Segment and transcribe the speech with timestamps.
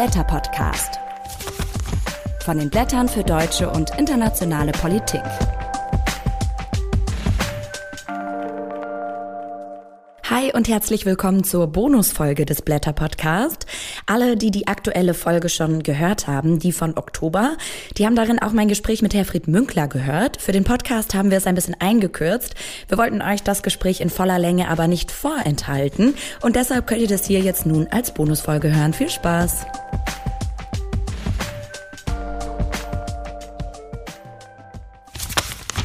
[0.00, 0.98] Blätter Podcast.
[2.42, 5.20] Von den Blättern für deutsche und internationale Politik.
[10.24, 13.66] Hi und herzlich willkommen zur Bonusfolge des Blätter Podcast.
[14.10, 17.56] Alle, die die aktuelle Folge schon gehört haben, die von Oktober,
[17.96, 20.42] die haben darin auch mein Gespräch mit Herfried Münkler gehört.
[20.42, 22.56] Für den Podcast haben wir es ein bisschen eingekürzt.
[22.88, 27.06] Wir wollten euch das Gespräch in voller Länge aber nicht vorenthalten und deshalb könnt ihr
[27.06, 28.94] das hier jetzt nun als Bonusfolge hören.
[28.94, 29.64] Viel Spaß!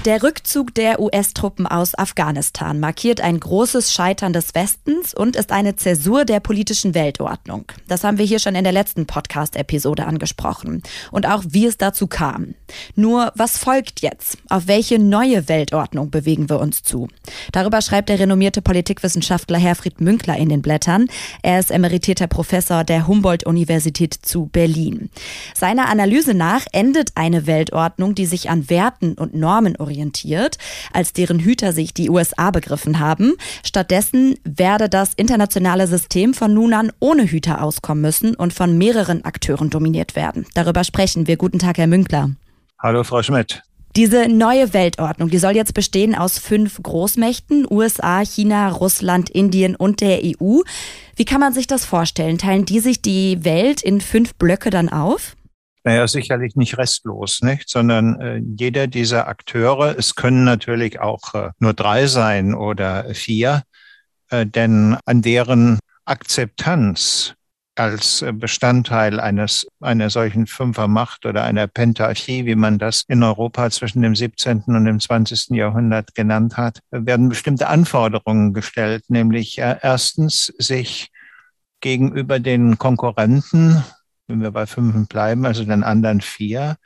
[0.06, 5.78] Der Rückzug der US-Truppen aus Afghanistan markiert ein großes Scheitern des Westens und ist eine
[5.78, 7.66] Zäsur der politischen Weltordnung.
[7.88, 10.84] Das haben wir hier schon in der letzten Podcast-Episode angesprochen.
[11.10, 12.54] Und auch wie es dazu kam.
[12.96, 14.38] Nur, was folgt jetzt?
[14.48, 17.08] Auf welche neue Weltordnung bewegen wir uns zu?
[17.52, 21.08] Darüber schreibt der renommierte Politikwissenschaftler Herfried Münkler in den Blättern.
[21.42, 25.10] Er ist emeritierter Professor der Humboldt-Universität zu Berlin.
[25.56, 30.58] Seiner Analyse nach endet eine Weltordnung, die sich an Werten und Normen orientiert orientiert,
[30.94, 33.34] als deren Hüter sich die USA begriffen haben.
[33.64, 39.24] Stattdessen werde das internationale System von nun an ohne Hüter auskommen müssen und von mehreren
[39.24, 40.46] Akteuren dominiert werden.
[40.54, 41.38] Darüber sprechen wir.
[41.38, 42.32] Guten Tag, Herr Münkler.
[42.80, 43.62] Hallo, Frau Schmidt.
[43.96, 50.02] Diese neue Weltordnung, die soll jetzt bestehen aus fünf Großmächten, USA, China, Russland, Indien und
[50.02, 50.60] der EU.
[51.16, 52.38] Wie kann man sich das vorstellen?
[52.38, 55.38] Teilen die sich die Welt in fünf Blöcke dann auf?
[55.86, 57.70] Naja, sicherlich nicht restlos, nicht?
[57.70, 63.62] Sondern äh, jeder dieser Akteure, es können natürlich auch äh, nur drei sein oder vier,
[64.32, 67.36] äh, denn an deren Akzeptanz
[67.76, 73.70] als äh, Bestandteil eines einer solchen Fünfermacht oder einer Pentarchie, wie man das in Europa
[73.70, 74.64] zwischen dem 17.
[74.66, 75.52] und dem 20.
[75.52, 81.12] Jahrhundert genannt hat, werden bestimmte Anforderungen gestellt, nämlich äh, erstens sich
[81.80, 83.84] gegenüber den Konkurrenten
[84.28, 86.78] wenn wir bei fünf bleiben, also den anderen vier,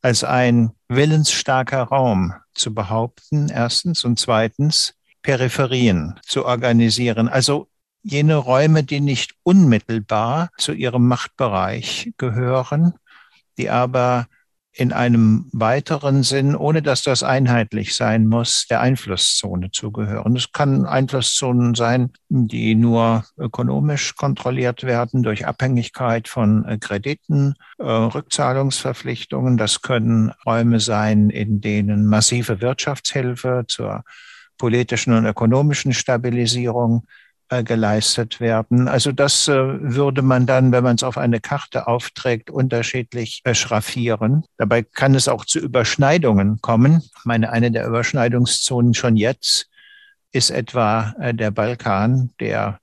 [0.00, 7.68] als ein willensstarker Raum zu behaupten, erstens, und zweitens Peripherien zu organisieren, also
[8.02, 12.94] jene Räume, die nicht unmittelbar zu ihrem Machtbereich gehören,
[13.58, 14.28] die aber
[14.78, 20.36] in einem weiteren Sinn, ohne dass das einheitlich sein muss, der Einflusszone zugehören.
[20.36, 27.82] Es kann Einflusszonen sein, die nur ökonomisch kontrolliert werden durch Abhängigkeit von äh, Krediten, äh,
[27.90, 29.56] Rückzahlungsverpflichtungen.
[29.56, 34.04] Das können Räume sein, in denen massive Wirtschaftshilfe zur
[34.58, 37.04] politischen und ökonomischen Stabilisierung
[37.50, 38.88] äh, geleistet werden.
[38.88, 43.54] Also das äh, würde man dann, wenn man es auf eine Karte aufträgt, unterschiedlich äh,
[43.54, 44.44] schraffieren.
[44.58, 47.00] Dabei kann es auch zu Überschneidungen kommen.
[47.16, 49.70] Ich meine, eine der Überschneidungszonen schon jetzt
[50.30, 52.80] ist etwa der Balkan, der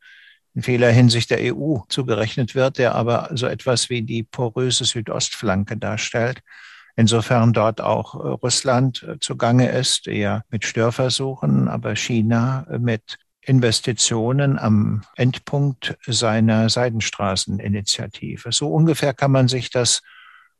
[0.55, 5.77] in vieler Hinsicht der EU zugerechnet wird, der aber so etwas wie die poröse Südostflanke
[5.77, 6.39] darstellt.
[6.95, 15.97] Insofern dort auch Russland zugange ist, eher mit Störversuchen, aber China mit Investitionen am Endpunkt
[16.05, 18.51] seiner Seidenstraßeninitiative.
[18.51, 20.01] So ungefähr kann man sich das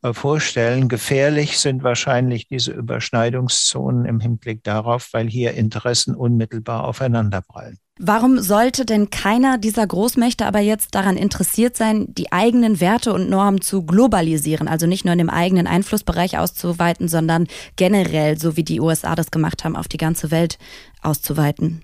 [0.05, 0.87] äh, vorstellen.
[0.87, 7.79] Gefährlich sind wahrscheinlich diese Überschneidungszonen im Hinblick darauf, weil hier Interessen unmittelbar aufeinanderprallen.
[7.97, 13.29] Warum sollte denn keiner dieser Großmächte aber jetzt daran interessiert sein, die eigenen Werte und
[13.29, 17.47] Normen zu globalisieren, also nicht nur in dem eigenen Einflussbereich auszuweiten, sondern
[17.77, 20.59] generell, so wie die USA das gemacht haben, auf die ganze Welt
[21.01, 21.83] auszuweiten?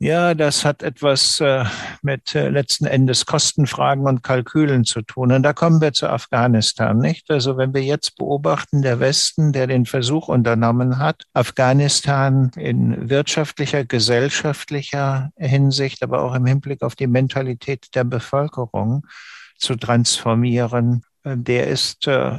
[0.00, 1.64] Ja, das hat etwas äh,
[2.02, 5.32] mit äh, letzten Endes Kostenfragen und Kalkülen zu tun.
[5.32, 7.28] Und da kommen wir zu Afghanistan, nicht?
[7.32, 13.84] Also wenn wir jetzt beobachten, der Westen, der den Versuch unternommen hat, Afghanistan in wirtschaftlicher,
[13.84, 19.04] gesellschaftlicher Hinsicht, aber auch im Hinblick auf die Mentalität der Bevölkerung
[19.56, 22.38] zu transformieren, äh, der ist äh,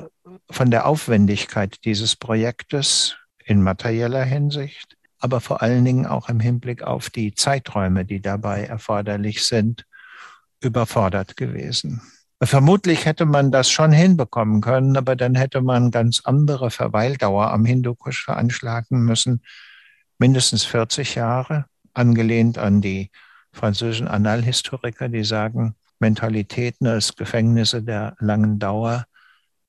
[0.49, 6.81] von der Aufwendigkeit dieses Projektes in materieller Hinsicht aber vor allen Dingen auch im Hinblick
[6.83, 9.85] auf die Zeiträume, die dabei erforderlich sind,
[10.61, 12.01] überfordert gewesen.
[12.41, 17.65] Vermutlich hätte man das schon hinbekommen können, aber dann hätte man ganz andere Verweildauer am
[17.65, 19.41] Hindukusch veranschlagen müssen,
[20.19, 23.11] mindestens 40 Jahre, angelehnt an die
[23.51, 29.05] französischen Annalhistoriker, die sagen, Mentalitäten als Gefängnisse der langen Dauer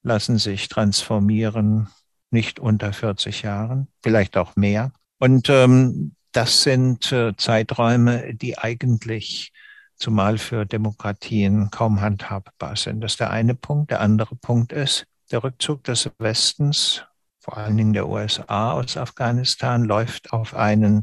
[0.03, 1.89] lassen sich transformieren,
[2.31, 4.93] nicht unter 40 Jahren, vielleicht auch mehr.
[5.21, 9.53] Und ähm, das sind äh, Zeiträume, die eigentlich
[9.95, 13.01] zumal für Demokratien kaum handhabbar sind.
[13.01, 13.93] Das ist der eine Punkt.
[13.93, 17.05] Der andere Punkt ist, der Rückzug des Westens,
[17.39, 21.03] vor allen Dingen der USA aus Afghanistan, läuft auf einen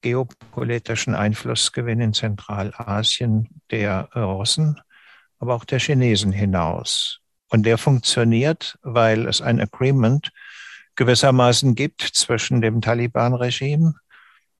[0.00, 4.80] geopolitischen Einflussgewinn in Zentralasien der Russen
[5.44, 7.20] aber auch der Chinesen hinaus.
[7.50, 10.30] Und der funktioniert, weil es ein Agreement
[10.96, 13.94] gewissermaßen gibt zwischen dem Taliban-Regime,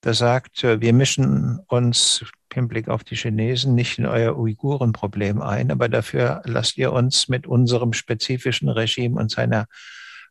[0.04, 5.40] das sagt, äh, wir mischen uns im Blick auf die Chinesen nicht in euer Uiguren-Problem
[5.40, 9.66] ein, aber dafür lasst ihr uns mit unserem spezifischen Regime und seiner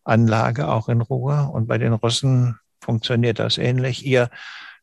[0.04, 1.50] Anlage auch in Ruhe.
[1.52, 4.06] Und bei den Russen funktioniert das ähnlich.
[4.06, 4.30] Ihr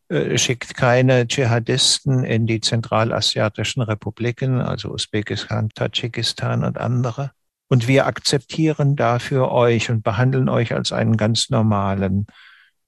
[0.08, 7.31] äh, schickt keine Dschihadisten in die zentralasiatischen Republiken, also Usbekistan, Tadschikistan und andere.
[7.70, 12.26] Und wir akzeptieren dafür euch und behandeln euch als einen ganz normalen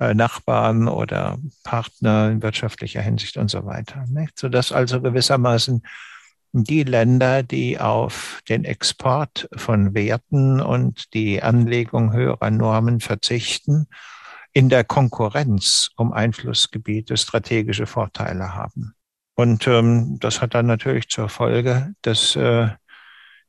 [0.01, 4.05] äh, Nachbarn oder Partner in wirtschaftlicher Hinsicht und so weiter.
[4.09, 4.37] Nicht?
[4.37, 5.83] Sodass also gewissermaßen
[6.53, 13.87] die Länder, die auf den Export von Werten und die Anlegung höherer Normen verzichten,
[14.53, 18.95] in der Konkurrenz um Einflussgebiete strategische Vorteile haben.
[19.35, 22.69] Und ähm, das hat dann natürlich zur Folge, dass äh,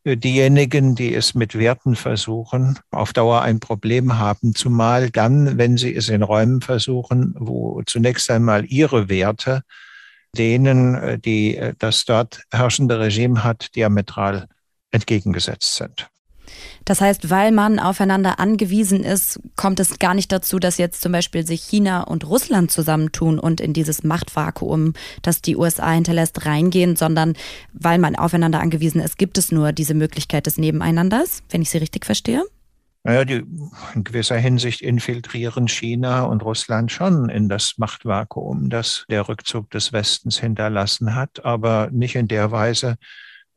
[0.05, 5.95] diejenigen, die es mit Werten versuchen, auf Dauer ein Problem haben, zumal dann, wenn sie
[5.95, 9.61] es in Räumen versuchen, wo zunächst einmal ihre Werte
[10.35, 14.47] denen, äh, die äh, das dort herrschende Regime hat, diametral
[14.91, 16.09] entgegengesetzt sind.
[16.85, 21.11] Das heißt, weil man aufeinander angewiesen ist, kommt es gar nicht dazu, dass jetzt zum
[21.11, 26.95] Beispiel sich China und Russland zusammentun und in dieses Machtvakuum, das die USA hinterlässt, reingehen,
[26.95, 27.35] sondern
[27.73, 31.77] weil man aufeinander angewiesen ist, gibt es nur diese Möglichkeit des Nebeneinanders, wenn ich Sie
[31.77, 32.43] richtig verstehe?
[33.05, 33.43] Naja, die
[33.95, 39.91] in gewisser Hinsicht infiltrieren China und Russland schon in das Machtvakuum, das der Rückzug des
[39.91, 42.95] Westens hinterlassen hat, aber nicht in der Weise,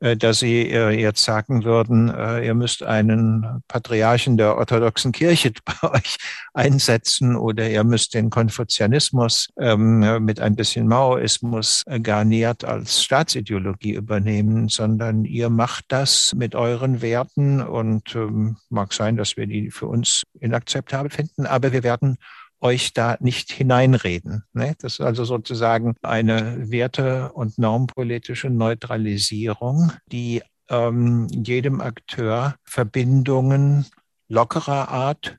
[0.00, 5.52] dass Sie äh, jetzt sagen würden, äh, ihr müsst einen Patriarchen der orthodoxen Kirche
[5.82, 6.16] bei euch
[6.52, 14.68] einsetzen oder ihr müsst den Konfuzianismus ähm, mit ein bisschen Maoismus garniert als Staatsideologie übernehmen,
[14.68, 19.86] sondern ihr macht das mit euren Werten und ähm, mag sein, dass wir die für
[19.86, 22.18] uns inakzeptabel finden, aber wir werden
[22.60, 24.44] euch da nicht hineinreden.
[24.52, 24.74] Ne?
[24.80, 33.86] Das ist also sozusagen eine werte- und normpolitische Neutralisierung, die ähm, jedem Akteur Verbindungen
[34.28, 35.38] lockerer Art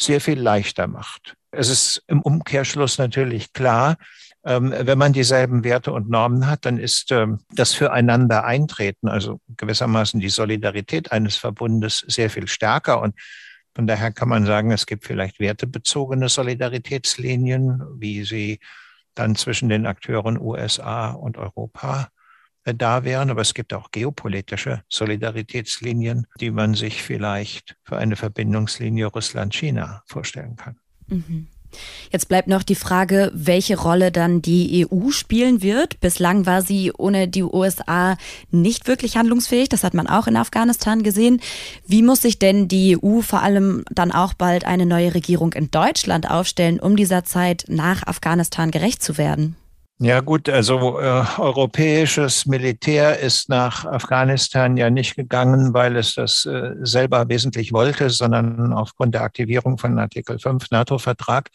[0.00, 1.34] sehr viel leichter macht.
[1.50, 3.96] Es ist im Umkehrschluss natürlich klar,
[4.44, 9.40] ähm, wenn man dieselben Werte und Normen hat, dann ist ähm, das Füreinander eintreten, also
[9.56, 13.14] gewissermaßen die Solidarität eines Verbundes sehr viel stärker und
[13.74, 18.60] von daher kann man sagen, es gibt vielleicht wertebezogene Solidaritätslinien, wie sie
[19.14, 22.08] dann zwischen den Akteuren USA und Europa
[22.64, 23.30] äh, da wären.
[23.30, 30.56] Aber es gibt auch geopolitische Solidaritätslinien, die man sich vielleicht für eine Verbindungslinie Russland-China vorstellen
[30.56, 30.78] kann.
[31.08, 31.48] Mhm.
[32.10, 36.00] Jetzt bleibt noch die Frage, welche Rolle dann die EU spielen wird.
[36.00, 38.16] Bislang war sie ohne die USA
[38.50, 39.68] nicht wirklich handlungsfähig.
[39.68, 41.40] Das hat man auch in Afghanistan gesehen.
[41.86, 45.70] Wie muss sich denn die EU vor allem dann auch bald eine neue Regierung in
[45.70, 49.56] Deutschland aufstellen, um dieser Zeit nach Afghanistan gerecht zu werden?
[50.04, 56.44] Ja gut, also äh, europäisches Militär ist nach Afghanistan ja nicht gegangen, weil es das
[56.44, 61.50] äh, selber wesentlich wollte, sondern aufgrund der Aktivierung von Artikel 5 NATO-Vertrag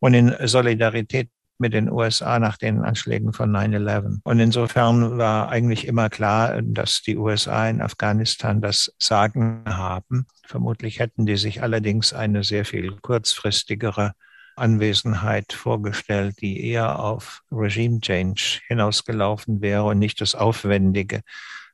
[0.00, 4.18] und in Solidarität mit den USA nach den Anschlägen von 9-11.
[4.24, 10.26] Und insofern war eigentlich immer klar, dass die USA in Afghanistan das Sagen haben.
[10.44, 14.14] Vermutlich hätten die sich allerdings eine sehr viel kurzfristigere
[14.56, 21.22] Anwesenheit vorgestellt, die eher auf Regime Change hinausgelaufen wäre und nicht das aufwendige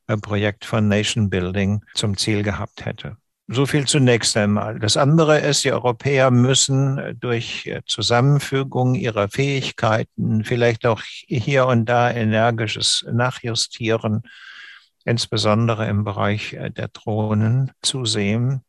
[0.06, 3.16] äh, Projekt von Nation Building zum Ziel gehabt hätte.
[3.50, 4.78] So viel zunächst einmal.
[4.78, 11.66] Das andere ist, die Europäer müssen äh, durch äh, Zusammenfügung ihrer Fähigkeiten, vielleicht auch hier
[11.66, 14.22] und da energisches Nachjustieren,
[15.04, 18.62] insbesondere im Bereich der Drohnen, zusehen,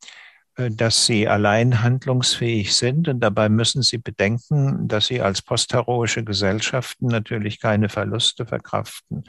[0.69, 3.07] dass sie allein handlungsfähig sind.
[3.07, 9.23] Und dabei müssen sie bedenken, dass sie als postheroische Gesellschaften natürlich keine Verluste verkraften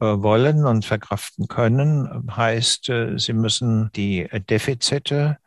[0.00, 2.26] äh, wollen und verkraften können.
[2.34, 5.38] Heißt, äh, sie müssen die Defizite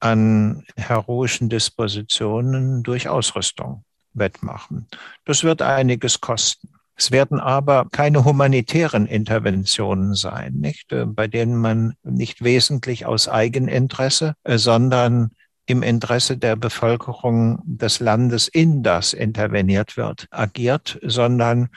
[0.00, 4.88] an heroischen Dispositionen durch Ausrüstung wettmachen.
[5.24, 6.74] Das wird einiges kosten.
[6.96, 13.28] Es werden aber keine humanitären Interventionen sein, nicht, äh, bei denen man nicht wesentlich aus
[13.28, 15.30] Eigeninteresse, äh, sondern
[15.66, 21.68] im Interesse der Bevölkerung des Landes, in das interveniert wird, agiert, sondern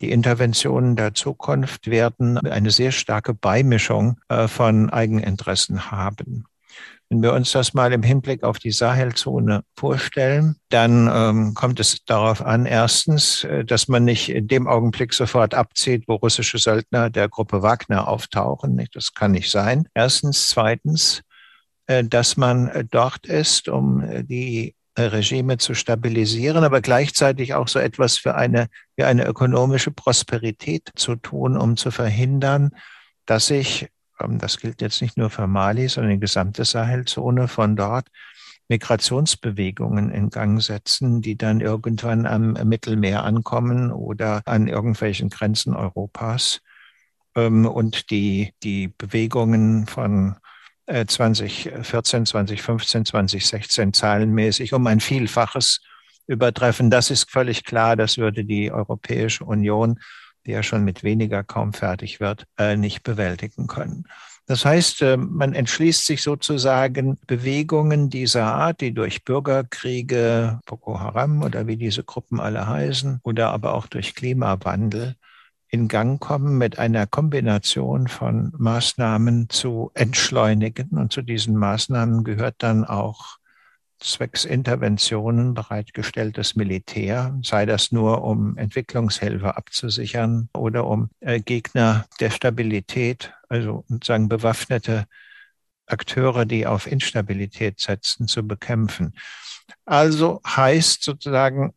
[0.00, 6.46] die Interventionen der Zukunft werden eine sehr starke Beimischung äh, von Eigeninteressen haben.
[7.14, 12.04] Wenn wir uns das mal im Hinblick auf die Sahelzone vorstellen, dann ähm, kommt es
[12.04, 17.10] darauf an, erstens, äh, dass man nicht in dem Augenblick sofort abzieht, wo russische Söldner
[17.10, 18.84] der Gruppe Wagner auftauchen.
[18.92, 19.86] Das kann nicht sein.
[19.94, 20.48] Erstens.
[20.48, 21.22] Zweitens,
[21.86, 27.78] äh, dass man äh, dort ist, um die Regime zu stabilisieren, aber gleichzeitig auch so
[27.78, 28.66] etwas für eine,
[28.98, 32.72] für eine ökonomische Prosperität zu tun, um zu verhindern,
[33.24, 38.08] dass sich das gilt jetzt nicht nur für Mali, sondern die gesamte Sahelzone von dort,
[38.68, 46.60] Migrationsbewegungen in Gang setzen, die dann irgendwann am Mittelmeer ankommen oder an irgendwelchen Grenzen Europas.
[47.34, 50.36] Ähm, und die, die Bewegungen von
[50.86, 55.80] 2014, 2015, 2016 zahlenmäßig um ein Vielfaches
[56.26, 56.90] übertreffen.
[56.90, 57.96] Das ist völlig klar.
[57.96, 59.98] Das würde die Europäische Union
[60.52, 64.04] ja schon mit weniger kaum fertig wird, äh, nicht bewältigen können.
[64.46, 71.42] Das heißt, äh, man entschließt sich sozusagen Bewegungen dieser Art, die durch Bürgerkriege, Boko Haram
[71.42, 75.16] oder wie diese Gruppen alle heißen, oder aber auch durch Klimawandel
[75.68, 80.90] in Gang kommen, mit einer Kombination von Maßnahmen zu entschleunigen.
[80.90, 83.38] Und zu diesen Maßnahmen gehört dann auch
[84.04, 92.30] zwecks Interventionen bereitgestelltes Militär, sei das nur um Entwicklungshilfe abzusichern oder um äh, Gegner der
[92.30, 95.06] Stabilität, also sozusagen bewaffnete
[95.86, 99.14] Akteure, die auf Instabilität setzen, zu bekämpfen.
[99.84, 101.74] Also heißt sozusagen,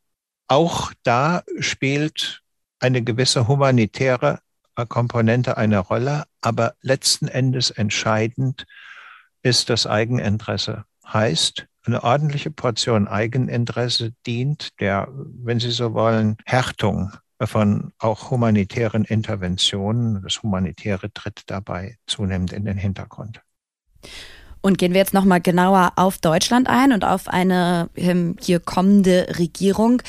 [0.47, 2.41] auch da spielt
[2.79, 4.39] eine gewisse humanitäre
[4.85, 8.65] Komponente eine Rolle, aber letzten Endes entscheidend
[9.41, 10.85] ist das Eigeninteresse.
[11.05, 19.05] Heißt, eine ordentliche Portion Eigeninteresse dient der, wenn Sie so wollen, Härtung von auch humanitären
[19.05, 20.21] Interventionen.
[20.23, 23.41] Das Humanitäre tritt dabei zunehmend in den Hintergrund.
[24.61, 29.27] Und gehen wir jetzt nochmal genauer auf Deutschland ein und auf eine ähm, hier kommende
[29.37, 30.01] Regierung.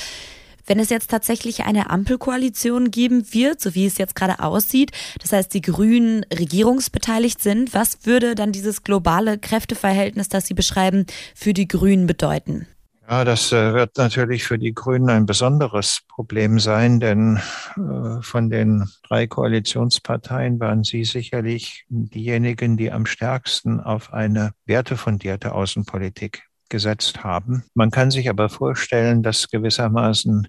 [0.68, 5.32] Wenn es jetzt tatsächlich eine Ampelkoalition geben wird, so wie es jetzt gerade aussieht, das
[5.32, 11.54] heißt, die Grünen regierungsbeteiligt sind, was würde dann dieses globale Kräfteverhältnis, das Sie beschreiben, für
[11.54, 12.66] die Grünen bedeuten?
[13.08, 17.40] Ja, das äh, wird natürlich für die Grünen ein besonderes Problem sein, denn
[17.76, 25.52] äh, von den drei Koalitionsparteien waren sie sicherlich diejenigen, die am stärksten auf eine wertefundierte
[25.52, 27.64] Außenpolitik gesetzt haben.
[27.74, 30.48] Man kann sich aber vorstellen, dass gewissermaßen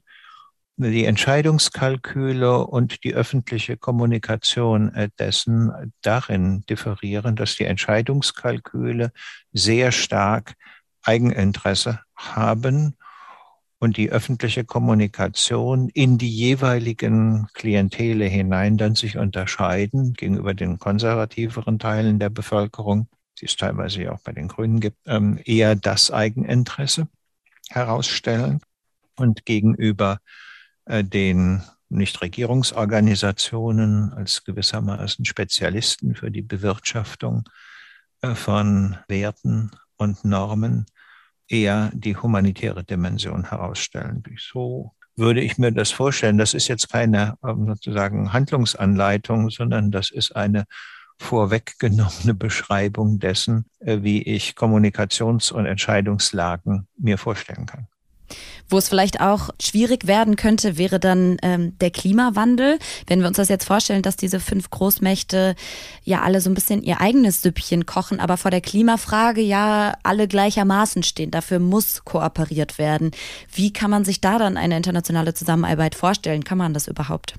[0.77, 9.11] die Entscheidungskalküle und die öffentliche Kommunikation äh, dessen darin differieren, dass die Entscheidungskalküle
[9.51, 10.53] sehr stark
[11.03, 12.95] Eigeninteresse haben
[13.79, 21.79] und die öffentliche Kommunikation in die jeweiligen Klientele hinein dann sich unterscheiden gegenüber den konservativeren
[21.79, 23.07] Teilen der Bevölkerung
[23.39, 27.07] die es teilweise ja auch bei den Grünen gibt, ähm, eher das Eigeninteresse
[27.69, 28.61] herausstellen
[29.15, 30.19] und gegenüber
[30.85, 37.49] äh, den Nichtregierungsorganisationen als gewissermaßen Spezialisten für die Bewirtschaftung
[38.21, 40.85] äh, von Werten und Normen
[41.47, 44.23] eher die humanitäre Dimension herausstellen.
[44.37, 46.37] So würde ich mir das vorstellen.
[46.37, 50.65] Das ist jetzt keine ähm, sozusagen Handlungsanleitung, sondern das ist eine
[51.19, 57.87] vorweggenommene Beschreibung dessen, äh, wie ich Kommunikations- und Entscheidungslagen mir vorstellen kann.
[58.69, 62.77] Wo es vielleicht auch schwierig werden könnte, wäre dann ähm, der Klimawandel.
[63.07, 65.55] Wenn wir uns das jetzt vorstellen, dass diese fünf Großmächte
[66.03, 70.27] ja alle so ein bisschen ihr eigenes Süppchen kochen, aber vor der Klimafrage ja alle
[70.27, 71.31] gleichermaßen stehen.
[71.31, 73.11] Dafür muss kooperiert werden.
[73.51, 76.43] Wie kann man sich da dann eine internationale Zusammenarbeit vorstellen?
[76.43, 77.33] Kann man das überhaupt?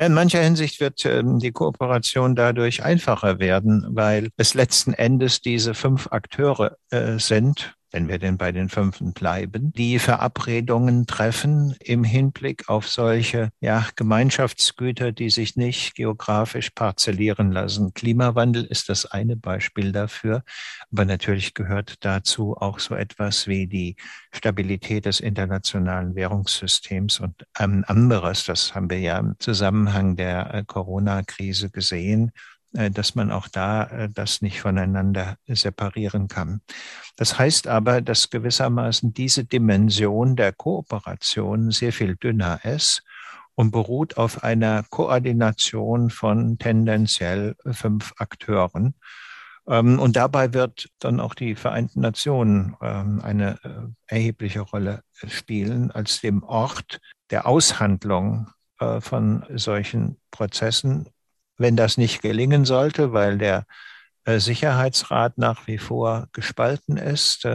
[0.00, 5.74] In mancher Hinsicht wird ähm, die Kooperation dadurch einfacher werden, weil es letzten Endes diese
[5.74, 12.04] fünf Akteure äh, sind, wenn wir denn bei den Fünfen bleiben, die Verabredungen treffen im
[12.04, 17.92] Hinblick auf solche ja, Gemeinschaftsgüter, die sich nicht geografisch parzellieren lassen.
[17.94, 20.42] Klimawandel ist das eine Beispiel dafür,
[20.92, 23.96] aber natürlich gehört dazu auch so etwas wie die
[24.32, 28.44] Stabilität des internationalen Währungssystems und ähm, anderes.
[28.44, 32.32] Das haben wir ja im Zusammenhang der äh, Corona-Krise gesehen
[32.72, 36.60] dass man auch da äh, das nicht voneinander separieren kann.
[37.16, 43.02] Das heißt aber, dass gewissermaßen diese Dimension der Kooperation sehr viel dünner ist
[43.56, 48.94] und beruht auf einer Koordination von tendenziell fünf Akteuren.
[49.66, 55.90] Ähm, und dabei wird dann auch die Vereinten Nationen ähm, eine äh, erhebliche Rolle spielen
[55.90, 57.00] als dem Ort
[57.30, 58.48] der Aushandlung
[59.00, 61.06] von solchen Prozessen
[61.60, 63.66] wenn das nicht gelingen sollte, weil der
[64.26, 67.46] Sicherheitsrat nach wie vor gespalten ist,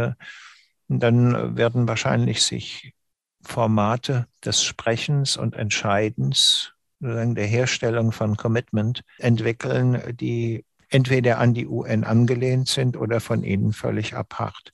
[0.88, 2.94] dann werden wahrscheinlich sich
[3.42, 12.04] Formate des Sprechens und Entscheidens, der Herstellung von Commitment entwickeln, die entweder an die UN
[12.04, 14.72] angelehnt sind oder von ihnen völlig abhakt.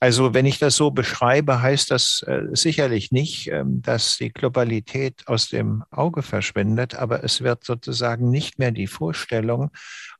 [0.00, 5.22] Also wenn ich das so beschreibe, heißt das äh, sicherlich nicht, ähm, dass die Globalität
[5.26, 9.70] aus dem Auge verschwindet, aber es wird sozusagen nicht mehr die Vorstellung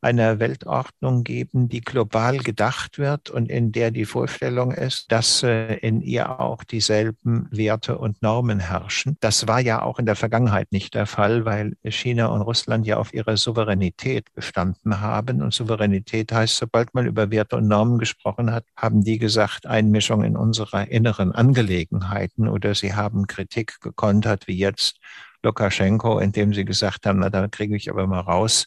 [0.01, 5.75] einer Weltordnung geben, die global gedacht wird und in der die Vorstellung ist, dass äh,
[5.77, 9.17] in ihr auch dieselben Werte und Normen herrschen.
[9.21, 12.97] Das war ja auch in der Vergangenheit nicht der Fall, weil China und Russland ja
[12.97, 15.43] auf ihre Souveränität bestanden haben.
[15.43, 20.25] Und Souveränität heißt, sobald man über Werte und Normen gesprochen hat, haben die gesagt, Einmischung
[20.25, 24.99] in unsere inneren Angelegenheiten oder sie haben Kritik gekontert, wie jetzt
[25.43, 28.67] Lukaschenko, indem sie gesagt haben, na, da kriege ich aber mal raus,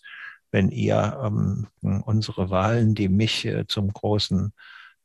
[0.51, 4.53] wenn ihr ähm, unsere Wahlen, die mich äh, zum großen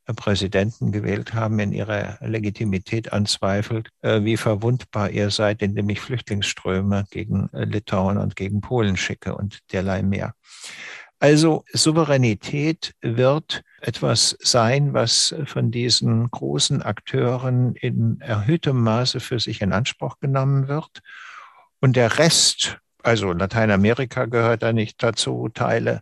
[0.05, 6.01] äh, Präsidenten gewählt haben, in ihrer Legitimität anzweifelt, äh, wie verwundbar ihr seid, indem ich
[6.01, 10.33] Flüchtlingsströme gegen äh, Litauen und gegen Polen schicke und derlei mehr.
[11.19, 19.61] Also Souveränität wird etwas sein, was von diesen großen Akteuren in erhöhtem Maße für sich
[19.61, 21.01] in Anspruch genommen wird.
[21.79, 26.01] Und der Rest also Lateinamerika gehört da nicht dazu, Teile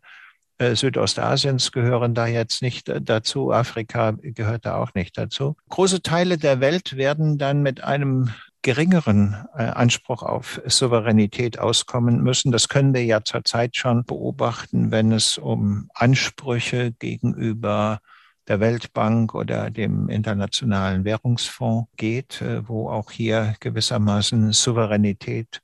[0.57, 5.55] äh, Südostasiens gehören da jetzt nicht äh, dazu, Afrika gehört da auch nicht dazu.
[5.69, 8.29] Große Teile der Welt werden dann mit einem
[8.63, 12.51] geringeren äh, Anspruch auf Souveränität auskommen müssen.
[12.51, 17.99] Das können wir ja zurzeit schon beobachten, wenn es um Ansprüche gegenüber
[18.47, 25.61] der Weltbank oder dem Internationalen Währungsfonds geht, wo auch hier gewissermaßen Souveränität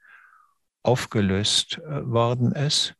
[0.83, 2.95] aufgelöst äh, worden ist.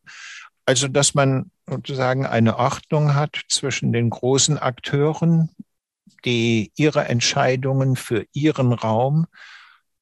[0.66, 5.50] Also, dass man sozusagen eine Ordnung hat zwischen den großen Akteuren,
[6.24, 9.26] die ihre Entscheidungen für ihren Raum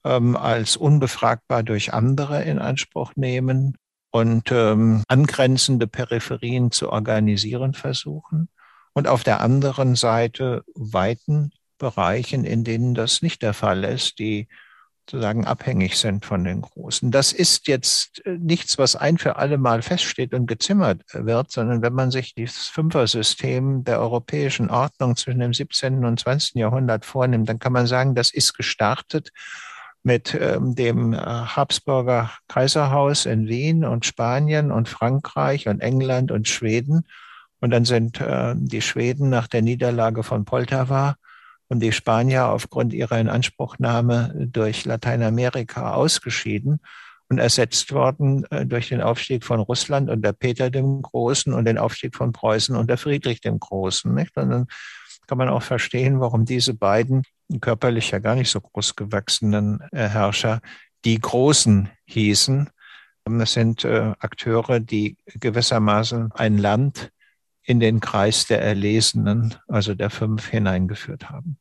[0.05, 3.77] ähm, als unbefragbar durch andere in Anspruch nehmen
[4.11, 8.49] und ähm, angrenzende Peripherien zu organisieren versuchen.
[8.95, 14.49] Und auf der anderen Seite weiten Bereichen, in denen das nicht der Fall ist, die
[15.09, 17.11] sozusagen abhängig sind von den Großen.
[17.11, 21.81] Das ist jetzt äh, nichts, was ein für alle Mal feststeht und gezimmert wird, sondern
[21.81, 26.05] wenn man sich dieses Fünfer-System der europäischen Ordnung zwischen dem 17.
[26.05, 26.57] und 20.
[26.57, 29.31] Jahrhundert vornimmt, dann kann man sagen, das ist gestartet
[30.09, 36.49] mit ähm, dem äh, Habsburger Kaiserhaus in Wien und Spanien und Frankreich und England und
[36.49, 37.07] Schweden.
[37.61, 41.17] Und dann sind äh, die Schweden nach der Niederlage von Poltawa
[41.69, 46.81] und die Spanier aufgrund ihrer Inanspruchnahme durch Lateinamerika ausgeschieden
[47.29, 51.77] und ersetzt worden äh, durch den Aufstieg von Russland unter Peter dem Großen und den
[51.77, 54.15] Aufstieg von Preußen unter Friedrich dem Großen.
[54.15, 54.35] Nicht?
[54.39, 54.67] Und dann
[55.27, 57.25] kann man auch verstehen, warum diese beiden
[57.61, 60.61] körperlich ja gar nicht so groß gewachsenen äh, Herrscher
[61.05, 62.71] die Großen hießen.
[63.25, 67.11] Das sind äh, Akteure, die gewissermaßen ein Land
[67.63, 71.59] in den Kreis der Erlesenen, also der fünf, hineingeführt haben.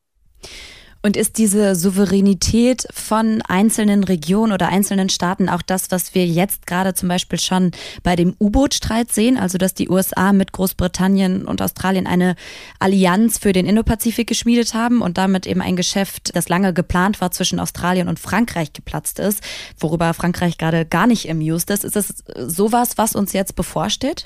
[1.07, 6.67] Und ist diese Souveränität von einzelnen Regionen oder einzelnen Staaten auch das, was wir jetzt
[6.67, 7.71] gerade zum Beispiel schon
[8.03, 9.37] bei dem U-Boot-Streit sehen?
[9.37, 12.35] Also, dass die USA mit Großbritannien und Australien eine
[12.79, 17.31] Allianz für den Indopazifik geschmiedet haben und damit eben ein Geschäft, das lange geplant war,
[17.31, 19.41] zwischen Australien und Frankreich geplatzt ist,
[19.79, 21.85] worüber Frankreich gerade gar nicht im Used ist.
[21.85, 24.25] Ist es sowas, was uns jetzt bevorsteht?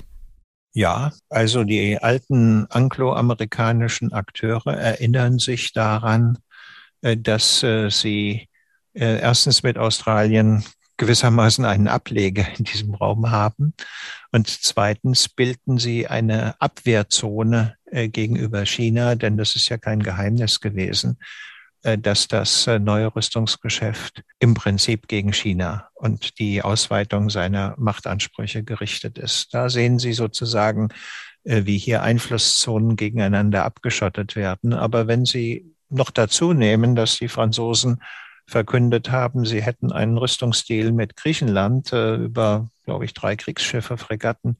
[0.74, 6.40] Ja, also die alten angloamerikanischen Akteure erinnern sich daran,
[7.02, 8.48] dass äh, sie
[8.94, 10.64] äh, erstens mit Australien
[10.98, 13.74] gewissermaßen einen Ableger in diesem Raum haben
[14.32, 21.18] und zweitens bilden sie eine Abwehrzone gegenüber China, denn das ist ja kein Geheimnis gewesen,
[21.84, 28.64] äh, dass das äh, neue Rüstungsgeschäft im Prinzip gegen China und die Ausweitung seiner Machtansprüche
[28.64, 29.54] gerichtet ist.
[29.54, 30.90] Da sehen Sie sozusagen,
[31.44, 34.74] äh, wie hier Einflusszonen gegeneinander abgeschottet werden.
[34.74, 38.02] Aber wenn Sie noch dazu nehmen, dass die Franzosen
[38.48, 44.58] verkündet haben, sie hätten einen Rüstungsdeal mit Griechenland über, glaube ich, drei Kriegsschiffe, Fregatten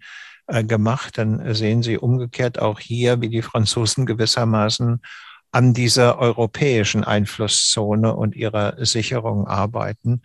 [0.48, 5.02] gemacht, dann sehen Sie umgekehrt auch hier, wie die Franzosen gewissermaßen
[5.52, 10.22] an dieser europäischen Einflusszone und ihrer Sicherung arbeiten.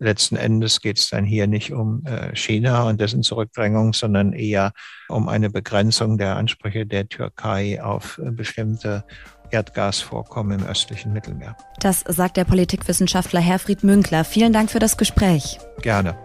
[0.00, 4.72] Letzten Endes geht es dann hier nicht um äh, China und dessen Zurückdrängung, sondern eher
[5.08, 9.04] um eine Begrenzung der Ansprüche der Türkei auf äh, bestimmte
[9.50, 11.56] Erdgasvorkommen im östlichen Mittelmeer.
[11.80, 14.24] Das sagt der Politikwissenschaftler Herfried Münkler.
[14.24, 15.58] Vielen Dank für das Gespräch.
[15.82, 16.16] Gerne.